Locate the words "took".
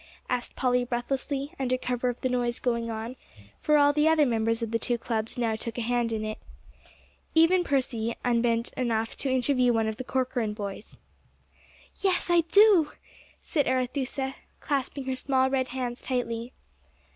5.55-5.77